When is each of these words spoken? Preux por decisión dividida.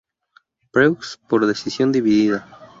Preux 0.71 1.19
por 1.29 1.45
decisión 1.45 1.91
dividida. 1.91 2.39